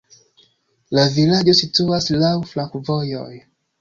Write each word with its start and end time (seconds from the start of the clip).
La 0.99 1.03
vilaĝo 1.17 1.55
situas 1.59 2.09
laŭ 2.25 2.33
flankovojoj. 2.55 3.31